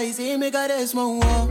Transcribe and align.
Mas 0.00 0.16
see 0.16 0.34
me 0.38 0.50
small 0.86 1.20
mon 1.20 1.49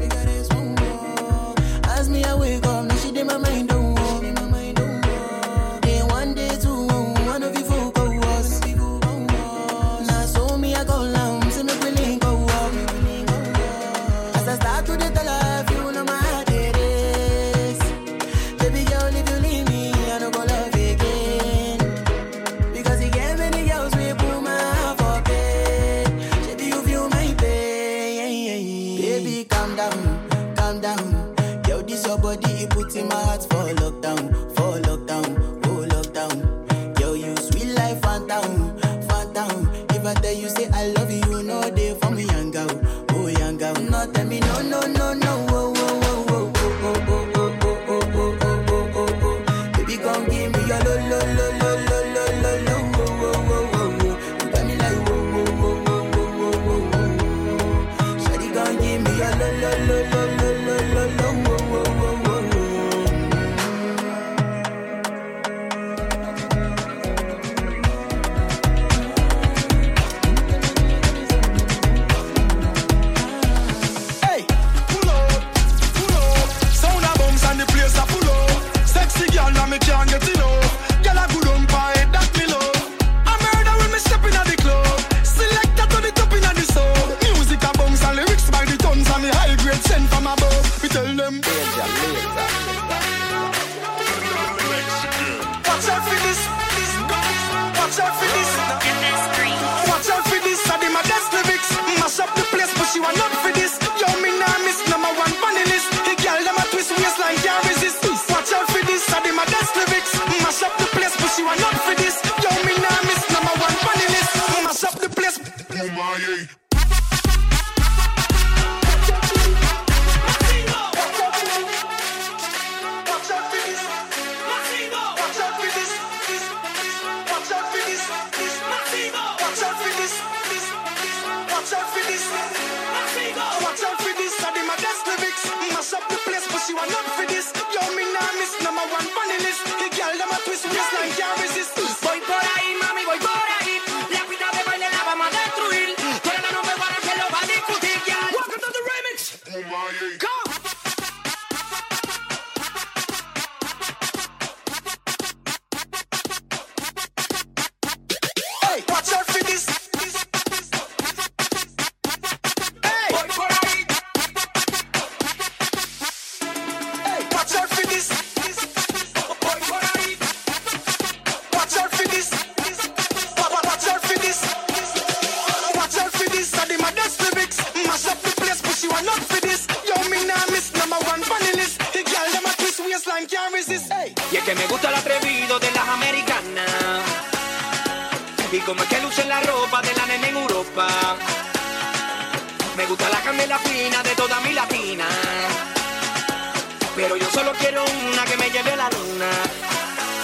Solo 197.33 197.53
quiero 197.59 197.85
una 197.85 198.25
que 198.25 198.37
me 198.37 198.49
lleve 198.49 198.71
a 198.71 198.75
la 198.75 198.89
luna. 198.89 199.29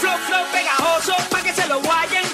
Flow, 0.01 0.17
flow 0.27 0.45
pegajoso, 0.51 1.15
pa' 1.29 1.41
que 1.41 1.53
se 1.53 1.67
lo 1.67 1.79
guayen. 1.79 2.24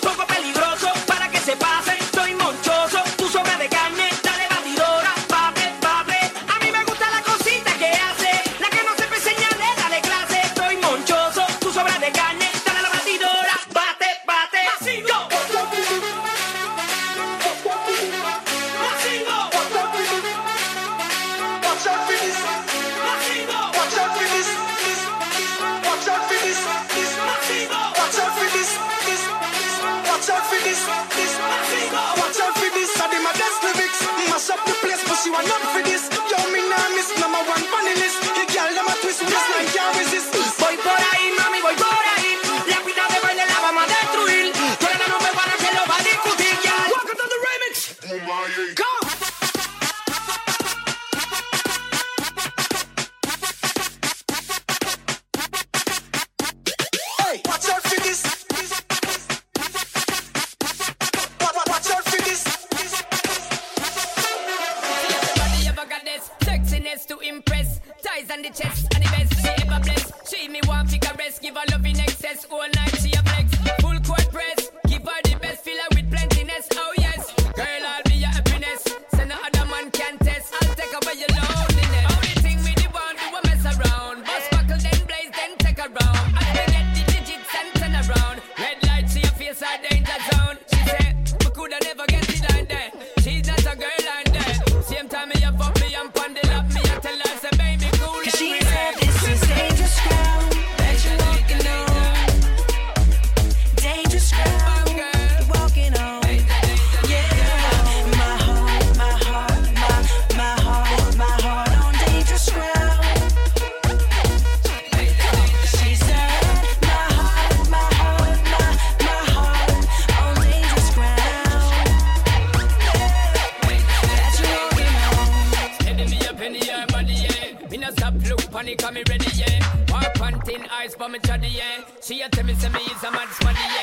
me 128.92 129.04
ready, 129.10 129.26
yeah. 129.36 129.60
Walk 129.90 130.14
panting, 130.16 130.66
eyes 130.70 130.96
for 130.96 131.10
me 131.10 131.20
chaddy, 131.20 131.54
yeah. 131.56 131.84
She 132.02 132.22
a 132.22 132.30
tell 132.30 132.46
me, 132.46 132.54
say 132.56 132.70
me 132.70 132.80
is 132.80 133.04
a 133.04 133.12
mad 133.12 133.30
smaddy, 133.30 133.58
yeah. 133.58 133.81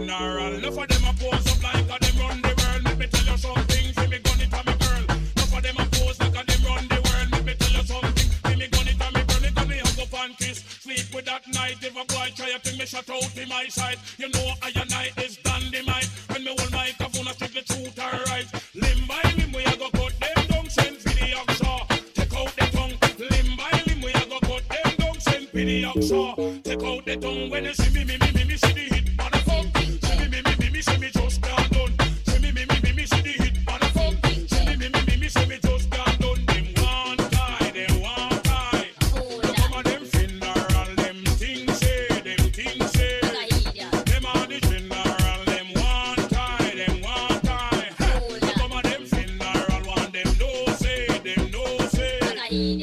winner. 0.00 0.60
love 0.60 0.78
of 0.78 0.93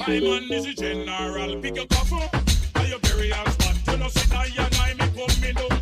My 0.08 0.20
man 0.20 0.52
is 0.52 0.66
a 0.66 0.74
general. 0.74 1.62
Pick 1.62 1.78
a 1.78 1.86
coffin. 1.86 2.28
Are 2.76 2.86
you 2.88 2.98
very 3.04 3.30
spot? 3.30 3.76
You 3.88 3.98
know, 3.98 4.08
sit 4.08 4.34
I 4.34 4.46
and 4.46 4.76
I 4.76 4.94
me 4.96 5.54
come 5.54 5.70
me. 5.70 5.81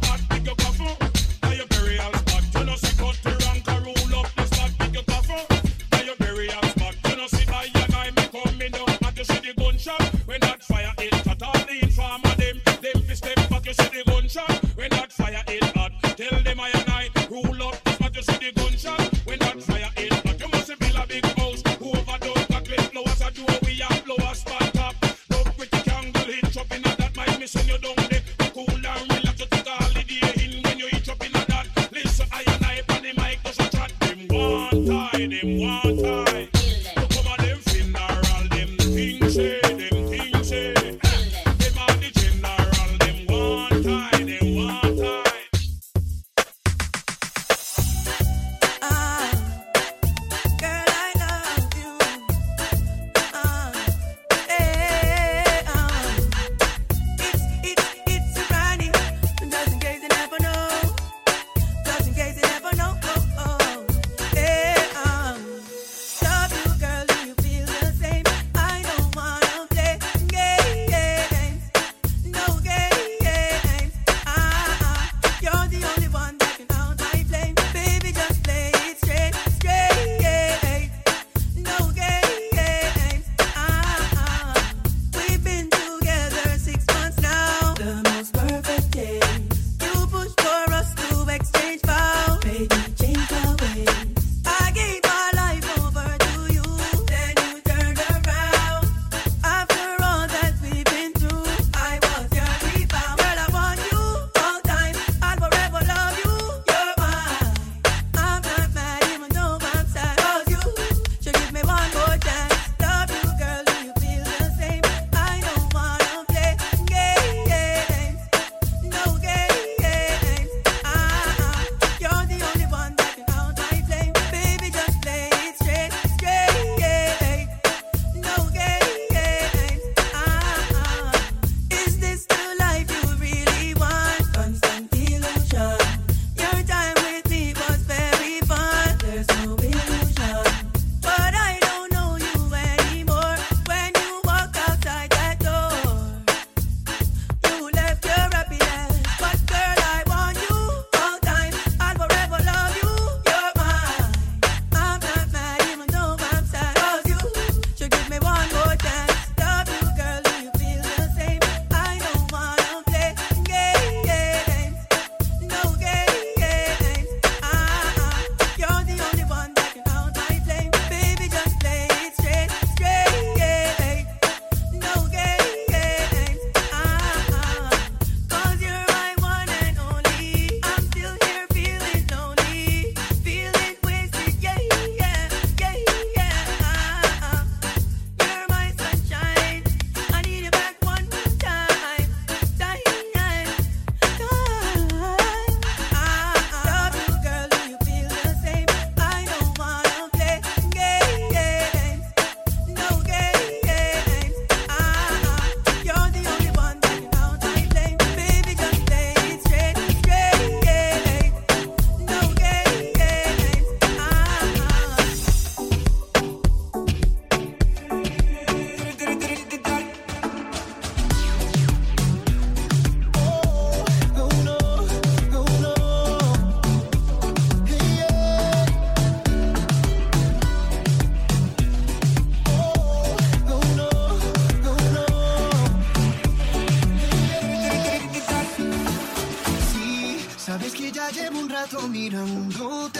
llevo 241.20 241.40
un 241.40 241.50
rato 241.50 241.88
mirándote. 241.88 243.00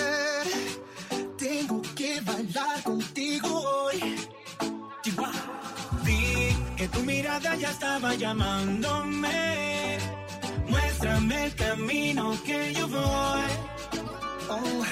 Tengo 1.38 1.82
que 1.96 2.22
bailar 2.22 2.84
contigo 2.84 3.50
hoy. 3.50 4.16
Vi 6.04 6.56
que 6.78 6.88
tu 6.88 7.00
mirada 7.04 7.56
ya 7.56 7.72
estaba 7.72 8.14
llamándome. 8.16 9.98
Muéstrame 10.68 11.46
el 11.46 11.56
camino 11.56 12.38
que 12.46 12.74
yo 12.74 12.88
voy. 12.88 13.50
Oh, 14.50 14.84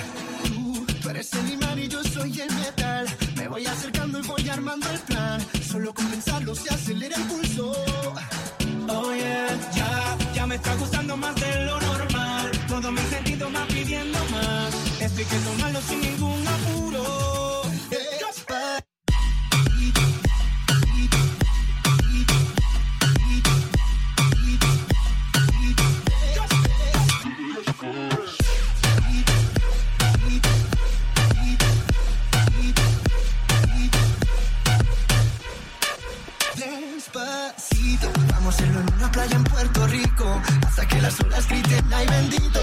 tú, 0.47 0.85
tú 1.01 1.09
eres 1.09 1.33
el 1.33 1.51
imán 1.51 1.79
y 1.79 1.87
yo 1.87 2.03
soy 2.03 2.41
el 2.41 2.53
metal. 2.55 3.07
Me 3.35 3.47
voy 3.47 3.65
acercando 3.65 4.19
y 4.19 4.21
voy 4.27 4.49
armando 4.49 4.89
el 4.89 4.99
plan. 4.99 5.45
Solo 5.71 5.93
con 5.93 6.07
se 6.55 6.69
acelera 6.73 7.15
el 7.17 7.23
pulso. 7.23 7.71
Oh 8.89 9.13
yeah, 9.13 9.47
ya, 9.75 10.17
ya 10.33 10.47
me 10.47 10.55
está 10.55 10.73
gustando 10.75 11.17
más 11.17 11.35
de 11.35 11.65
lo 11.65 11.86
todo 12.79 12.91
mi 12.91 13.01
sentido 13.01 13.51
va 13.51 13.65
pidiendo 13.65 14.19
más. 14.31 14.71
Esto 15.01 15.17
hay 15.17 15.25
que 15.25 15.37
tomarlo 15.37 15.81
sin 15.81 15.99
ningún 15.99 16.47
apuro. 16.47 17.46
una 38.97 39.11
playa 39.11 39.35
en 39.35 39.43
Puerto 39.43 39.87
Rico, 39.87 40.41
hasta 40.65 40.87
que 40.87 41.01
las 41.01 41.19
olas 41.19 41.47
griten 41.47 41.85
ay 41.93 42.07
bendito, 42.07 42.59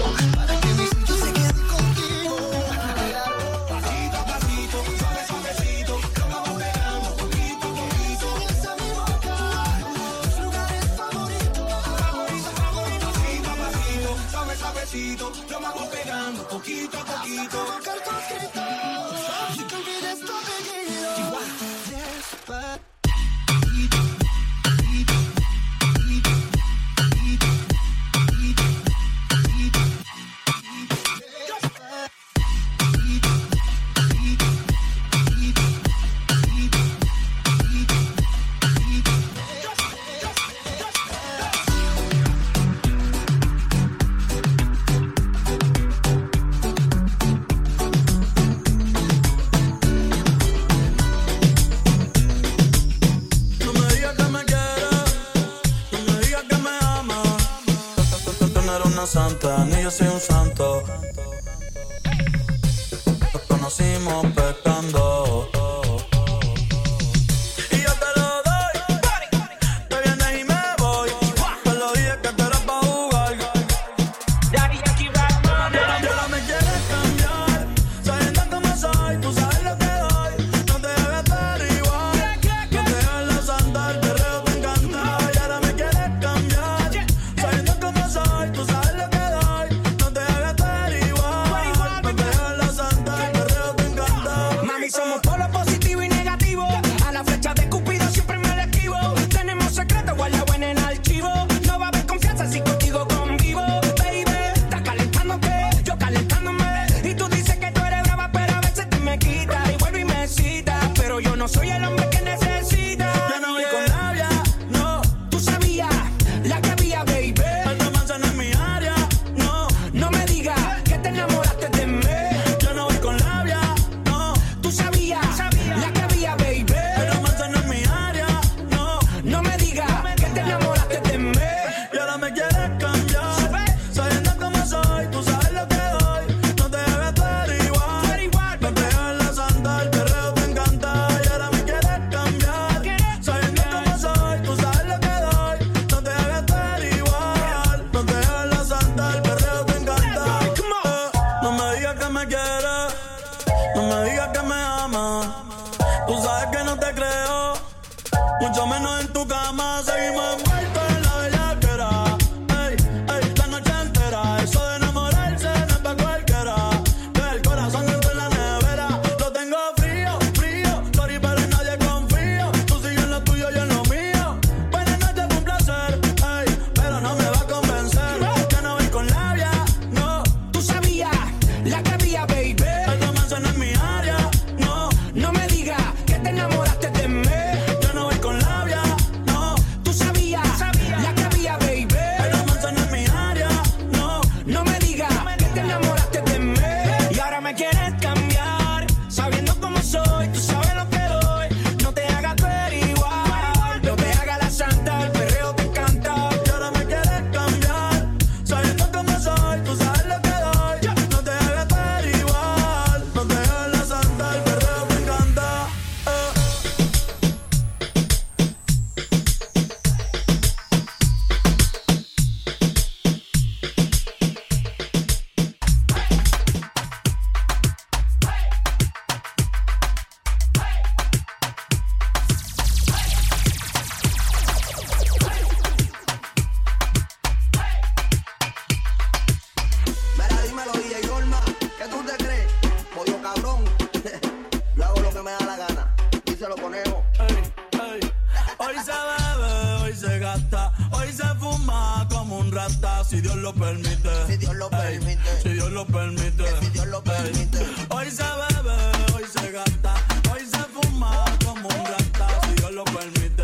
si 253.07 253.21
Dios 253.21 253.35
lo 253.35 253.53
permite. 253.53 254.09
Si 254.27 254.37
Dios 254.37 254.55
lo 254.55 254.69
permite. 254.69 255.41
Si 255.43 255.49
Dios 255.49 255.71
lo 255.71 255.85
permite. 255.85 256.45
Si 256.59 256.69
Dios 256.69 256.87
lo 256.87 257.03
permite. 257.03 257.59
Hoy 257.89 258.09
se 258.09 258.23
bebe, 258.23 258.75
hoy 259.13 259.23
se 259.31 259.51
gasta, 259.51 259.93
hoy 260.31 260.45
se 260.45 260.57
fuma 260.73 261.25
como 261.45 261.67
un 261.67 261.85
rata. 261.85 262.27
Si 262.47 262.53
Dios 262.55 262.71
lo 262.71 262.83
permite. 262.85 263.43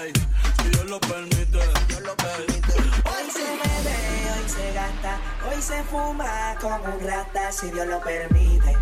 Ey, 0.00 0.12
si 0.62 0.68
Dios 0.70 0.86
lo 0.86 0.98
permite. 1.00 1.58
Hoy 1.58 3.30
se 3.30 3.44
bebe, 3.44 3.96
hoy 4.32 4.48
se 4.48 4.72
gasta, 4.72 5.20
hoy 5.50 5.62
se 5.62 5.82
fuma 5.84 6.56
como 6.60 6.84
un 6.84 7.06
rata. 7.06 7.52
Si 7.52 7.70
Dios 7.70 7.86
lo 7.86 8.00
permite. 8.00 8.76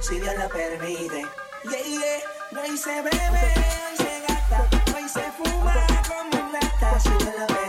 Si 0.00 0.20
Dios 0.20 0.34
lo 0.38 0.48
permite. 0.48 1.26
Yeah, 1.64 1.82
yeah. 1.82 2.62
Hoy 2.62 2.76
se 2.78 3.02
bebe, 3.02 3.18
hoy 3.20 3.96
se 3.96 4.20
gasta, 4.26 4.68
hoy 4.94 5.08
se 5.08 5.32
fuma 5.32 5.86
como 6.08 6.46
un 6.46 6.52
rata. 6.52 7.00
Si 7.00 7.08
Dios 7.10 7.34
lo 7.38 7.46
permite. 7.46 7.63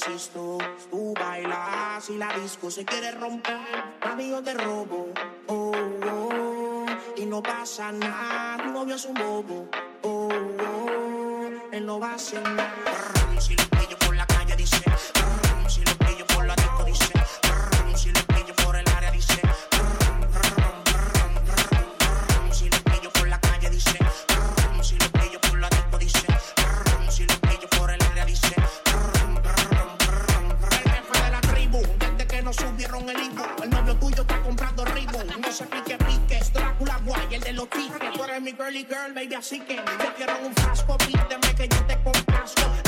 resisto. 0.00 0.58
Tú 0.90 1.14
bailas 1.18 2.08
y 2.10 2.16
la 2.16 2.32
disco 2.38 2.70
se 2.70 2.84
quiere 2.84 3.10
romper. 3.12 3.58
Mami, 4.04 4.30
yo 4.30 4.42
te 4.42 4.54
robo. 4.54 5.08
Oh, 5.46 5.72
oh. 6.10 6.86
Y 7.16 7.26
no 7.26 7.42
pasa 7.42 7.92
nada. 7.92 8.62
Tu 8.62 8.70
novio 8.70 8.94
es 8.94 9.04
un 9.04 9.14
bobo. 9.14 9.68
Oh, 10.02 10.28
oh. 10.28 11.48
Él 11.72 11.86
no 11.86 11.98
va 11.98 12.12
a 12.12 12.14
hacer 12.14 12.42
nada. 12.42 12.74
girly 38.70 38.84
girl, 38.84 39.12
baby, 39.12 39.34
así 39.34 39.58
que 39.60 39.76
yo 39.76 40.14
quiero 40.16 40.32
un 40.46 40.54
frasco, 40.54 40.96
pídeme 40.98 41.54
que 41.56 41.68
yo 41.68 41.86
te 41.86 41.96
complazco. 42.04 42.79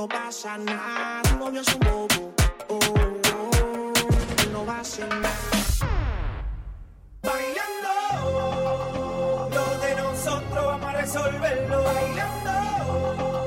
no 0.00 0.08
pasa 0.08 0.56
nada. 0.56 1.20
Tu 1.28 1.36
novio 1.36 1.60
es 1.60 1.74
un 1.74 1.80
bobo. 1.80 2.34
Oh, 2.68 2.78
oh, 3.34 3.92
él 4.42 4.52
no 4.52 4.64
va 4.64 4.76
a 4.78 4.80
hacer 4.80 5.06
nada. 5.08 5.28
Bailando, 7.22 7.92
lo 9.56 9.64
de 9.84 9.94
nosotros 9.96 10.64
vamos 10.64 10.88
a 10.88 10.92
resolverlo. 10.92 11.84
Bailando. 11.84 13.39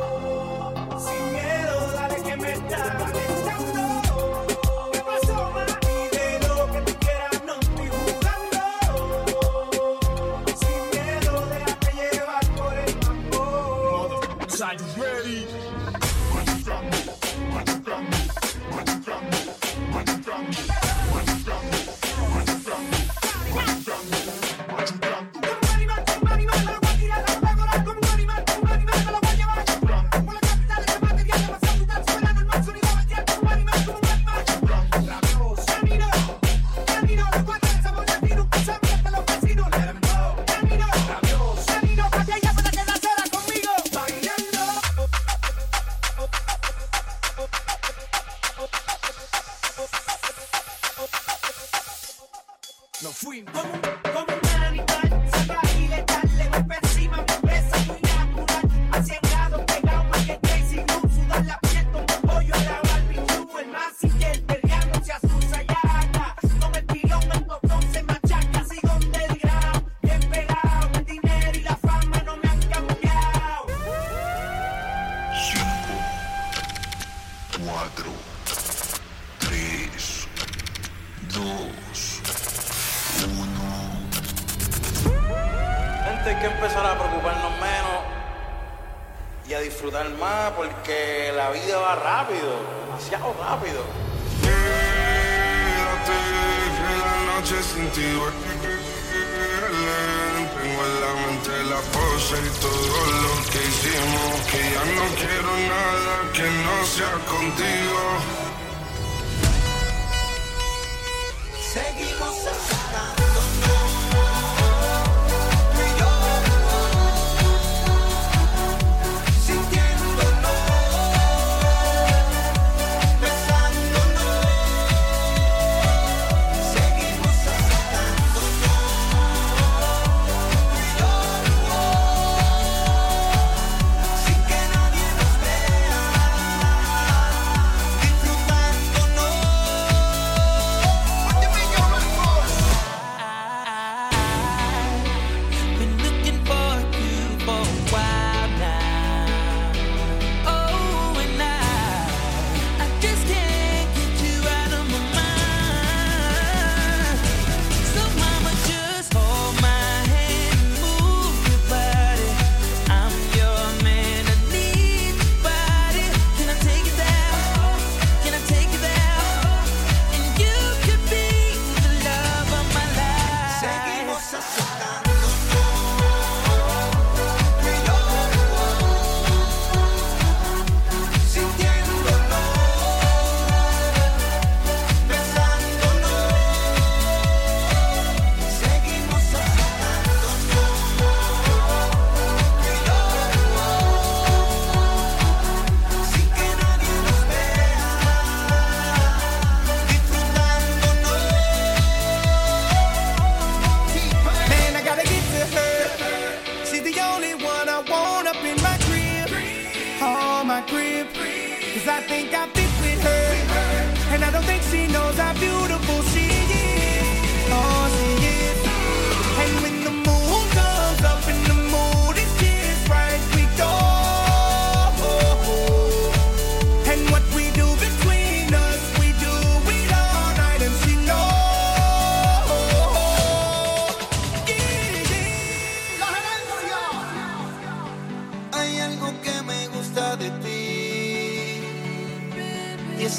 queen. 53.34 53.46
Vamos 53.52 53.83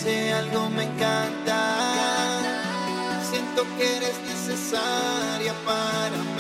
dice 0.05 0.33
algo 0.33 0.69
me 0.71 0.85
encanta. 0.85 2.41
Siento 3.31 3.63
que 3.77 3.97
eres 3.97 4.19
necesaria 4.29 5.55
para 5.65 6.17
mí. 6.17 6.34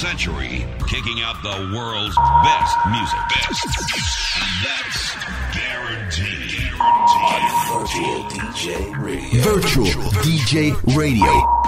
century, 0.00 0.64
kicking 0.88 1.20
out 1.20 1.36
the 1.42 1.76
world's 1.76 2.16
best 2.16 2.76
music. 2.88 3.18
Best. 3.28 3.66
That's 4.64 5.14
guaranteed. 5.54 6.70
guaranteed. 6.70 6.80
On 6.80 7.80
Virtual 7.80 8.24
DJ 8.30 8.98
Radio. 8.98 9.42
Virtual, 9.42 9.84
Virtual 9.84 10.10
DJ 10.22 10.96
Radio. 10.96 11.59